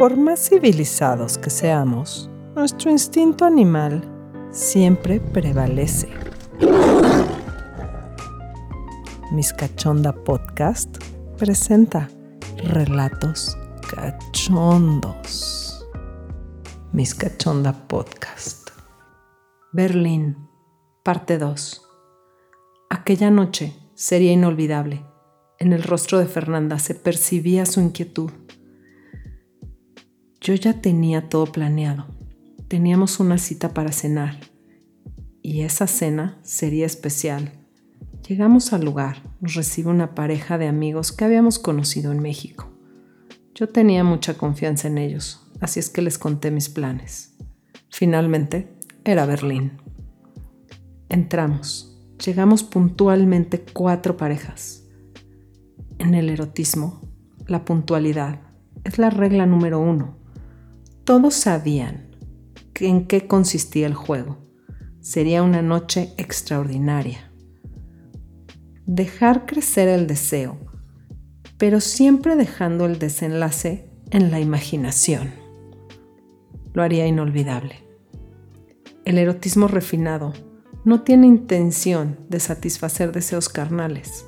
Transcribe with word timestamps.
Por 0.00 0.16
más 0.16 0.48
civilizados 0.48 1.36
que 1.36 1.50
seamos, 1.50 2.30
nuestro 2.54 2.90
instinto 2.90 3.44
animal 3.44 4.02
siempre 4.50 5.20
prevalece. 5.20 6.08
Mis 9.30 9.52
Cachonda 9.52 10.14
Podcast 10.14 10.96
presenta 11.36 12.08
relatos 12.56 13.58
cachondos. 13.94 15.86
Mis 16.94 17.14
Cachonda 17.14 17.86
Podcast. 17.86 18.70
Berlín, 19.70 20.48
parte 21.02 21.36
2. 21.36 21.86
Aquella 22.88 23.30
noche 23.30 23.74
sería 23.92 24.32
inolvidable. 24.32 25.04
En 25.58 25.74
el 25.74 25.82
rostro 25.82 26.18
de 26.18 26.24
Fernanda 26.24 26.78
se 26.78 26.94
percibía 26.94 27.66
su 27.66 27.82
inquietud. 27.82 28.30
Yo 30.40 30.54
ya 30.54 30.80
tenía 30.80 31.28
todo 31.28 31.46
planeado. 31.46 32.06
Teníamos 32.66 33.20
una 33.20 33.36
cita 33.36 33.74
para 33.74 33.92
cenar. 33.92 34.38
Y 35.42 35.62
esa 35.62 35.86
cena 35.86 36.38
sería 36.42 36.86
especial. 36.86 37.52
Llegamos 38.26 38.72
al 38.72 38.84
lugar. 38.84 39.22
Nos 39.40 39.54
recibe 39.54 39.90
una 39.90 40.14
pareja 40.14 40.56
de 40.56 40.66
amigos 40.66 41.12
que 41.12 41.24
habíamos 41.24 41.58
conocido 41.58 42.10
en 42.12 42.20
México. 42.20 42.70
Yo 43.54 43.68
tenía 43.68 44.02
mucha 44.04 44.38
confianza 44.38 44.88
en 44.88 44.96
ellos, 44.96 45.46
así 45.60 45.80
es 45.80 45.90
que 45.90 46.00
les 46.00 46.16
conté 46.16 46.50
mis 46.50 46.70
planes. 46.70 47.34
Finalmente, 47.90 48.72
era 49.04 49.26
Berlín. 49.26 49.72
Entramos. 51.10 51.98
Llegamos 52.24 52.62
puntualmente 52.62 53.62
cuatro 53.72 54.16
parejas. 54.16 54.84
En 55.98 56.14
el 56.14 56.30
erotismo, 56.30 57.02
la 57.46 57.66
puntualidad 57.66 58.40
es 58.84 58.98
la 58.98 59.10
regla 59.10 59.44
número 59.44 59.80
uno. 59.80 60.19
Todos 61.10 61.34
sabían 61.34 62.06
en 62.78 63.04
qué 63.08 63.26
consistía 63.26 63.88
el 63.88 63.94
juego. 63.94 64.38
Sería 65.00 65.42
una 65.42 65.60
noche 65.60 66.14
extraordinaria. 66.18 67.32
Dejar 68.86 69.44
crecer 69.44 69.88
el 69.88 70.06
deseo, 70.06 70.60
pero 71.58 71.80
siempre 71.80 72.36
dejando 72.36 72.86
el 72.86 73.00
desenlace 73.00 73.90
en 74.12 74.30
la 74.30 74.38
imaginación. 74.38 75.32
Lo 76.74 76.84
haría 76.84 77.08
inolvidable. 77.08 77.84
El 79.04 79.18
erotismo 79.18 79.66
refinado 79.66 80.32
no 80.84 81.02
tiene 81.02 81.26
intención 81.26 82.20
de 82.28 82.38
satisfacer 82.38 83.10
deseos 83.10 83.48
carnales. 83.48 84.26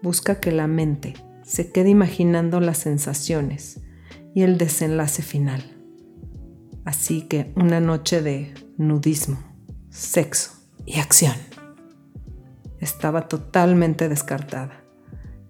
Busca 0.00 0.38
que 0.38 0.52
la 0.52 0.68
mente 0.68 1.14
se 1.42 1.72
quede 1.72 1.88
imaginando 1.88 2.60
las 2.60 2.78
sensaciones 2.78 3.80
y 4.32 4.42
el 4.42 4.58
desenlace 4.58 5.22
final. 5.22 5.74
Así 6.88 7.20
que 7.20 7.52
una 7.54 7.80
noche 7.80 8.22
de 8.22 8.54
nudismo, 8.78 9.36
sexo 9.90 10.52
y 10.86 11.00
acción 11.00 11.34
estaba 12.80 13.28
totalmente 13.28 14.08
descartada. 14.08 14.84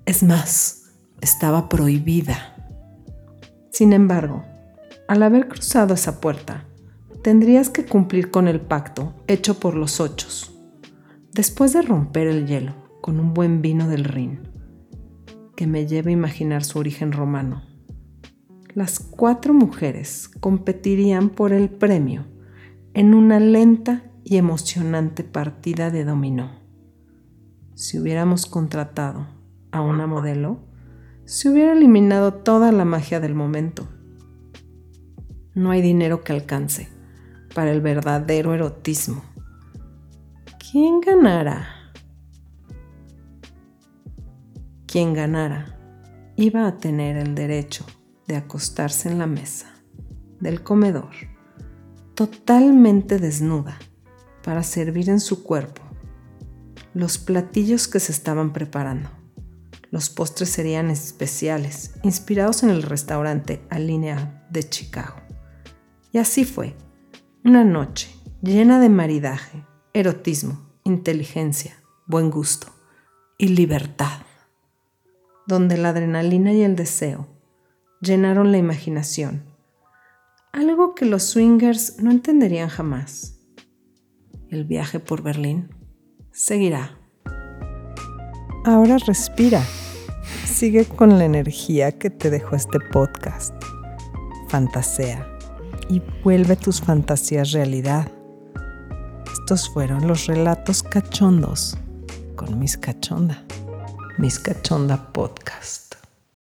Es 0.04 0.24
más, 0.24 0.96
estaba 1.20 1.68
prohibida. 1.68 2.56
Sin 3.70 3.92
embargo, 3.92 4.44
al 5.06 5.22
haber 5.22 5.46
cruzado 5.46 5.94
esa 5.94 6.20
puerta, 6.20 6.64
tendrías 7.22 7.70
que 7.70 7.86
cumplir 7.86 8.32
con 8.32 8.48
el 8.48 8.60
pacto 8.60 9.14
hecho 9.28 9.60
por 9.60 9.76
los 9.76 10.00
ochos. 10.00 10.52
Después 11.34 11.72
de 11.72 11.82
romper 11.82 12.26
el 12.26 12.48
hielo 12.48 12.74
con 13.00 13.20
un 13.20 13.32
buen 13.32 13.62
vino 13.62 13.86
del 13.88 14.02
Rin, 14.02 14.40
que 15.54 15.68
me 15.68 15.86
lleva 15.86 16.08
a 16.08 16.14
imaginar 16.14 16.64
su 16.64 16.80
origen 16.80 17.12
romano, 17.12 17.62
las 18.78 19.00
cuatro 19.00 19.52
mujeres 19.52 20.30
competirían 20.38 21.30
por 21.30 21.52
el 21.52 21.68
premio 21.68 22.26
en 22.94 23.12
una 23.12 23.40
lenta 23.40 24.04
y 24.22 24.36
emocionante 24.36 25.24
partida 25.24 25.90
de 25.90 26.04
dominó. 26.04 26.60
Si 27.74 27.98
hubiéramos 27.98 28.46
contratado 28.46 29.26
a 29.72 29.80
una 29.80 30.06
modelo, 30.06 30.60
se 31.24 31.48
hubiera 31.48 31.72
eliminado 31.72 32.34
toda 32.34 32.70
la 32.70 32.84
magia 32.84 33.18
del 33.18 33.34
momento. 33.34 33.88
No 35.54 35.72
hay 35.72 35.82
dinero 35.82 36.22
que 36.22 36.32
alcance 36.32 36.88
para 37.56 37.72
el 37.72 37.80
verdadero 37.80 38.54
erotismo. 38.54 39.24
¿Quién 40.70 41.00
ganara? 41.00 41.66
Quien 44.86 45.14
ganara 45.14 45.76
iba 46.36 46.68
a 46.68 46.78
tener 46.78 47.16
el 47.16 47.34
derecho 47.34 47.84
de 48.28 48.36
acostarse 48.36 49.08
en 49.08 49.18
la 49.18 49.26
mesa 49.26 49.74
del 50.38 50.62
comedor, 50.62 51.10
totalmente 52.14 53.18
desnuda, 53.18 53.78
para 54.44 54.62
servir 54.62 55.10
en 55.10 55.18
su 55.18 55.42
cuerpo 55.42 55.82
los 56.94 57.18
platillos 57.18 57.88
que 57.88 58.00
se 58.00 58.12
estaban 58.12 58.52
preparando. 58.52 59.10
Los 59.90 60.10
postres 60.10 60.50
serían 60.50 60.90
especiales, 60.90 61.94
inspirados 62.02 62.62
en 62.62 62.70
el 62.70 62.82
restaurante 62.82 63.62
Alinea 63.70 64.46
de 64.50 64.68
Chicago. 64.68 65.16
Y 66.12 66.18
así 66.18 66.44
fue. 66.44 66.76
Una 67.44 67.64
noche 67.64 68.08
llena 68.42 68.80
de 68.80 68.88
maridaje, 68.88 69.64
erotismo, 69.92 70.70
inteligencia, 70.84 71.76
buen 72.06 72.30
gusto 72.30 72.68
y 73.38 73.48
libertad, 73.48 74.20
donde 75.46 75.76
la 75.78 75.90
adrenalina 75.90 76.52
y 76.52 76.62
el 76.62 76.76
deseo 76.76 77.37
llenaron 78.00 78.52
la 78.52 78.58
imaginación, 78.58 79.44
algo 80.52 80.94
que 80.94 81.04
los 81.04 81.24
swingers 81.24 82.00
no 82.00 82.10
entenderían 82.10 82.68
jamás. 82.68 83.38
El 84.48 84.64
viaje 84.64 85.00
por 85.00 85.22
Berlín 85.22 85.68
seguirá. 86.32 86.98
Ahora 88.64 88.98
respira, 88.98 89.62
sigue 90.46 90.84
con 90.84 91.18
la 91.18 91.24
energía 91.24 91.92
que 91.92 92.10
te 92.10 92.30
dejó 92.30 92.56
este 92.56 92.80
podcast. 92.80 93.54
Fantasea 94.48 95.38
y 95.88 96.02
vuelve 96.22 96.56
tus 96.56 96.80
fantasías 96.80 97.52
realidad. 97.52 98.10
Estos 99.32 99.68
fueron 99.70 100.06
los 100.06 100.26
relatos 100.26 100.82
cachondos 100.82 101.76
con 102.36 102.58
Miss 102.58 102.76
Cachonda, 102.76 103.44
Miss 104.18 104.38
Cachonda 104.38 105.12
Podcast. 105.12 105.87